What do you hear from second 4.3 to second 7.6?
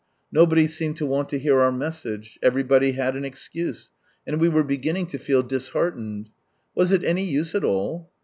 we were beginning to feel disheartened. Was it any use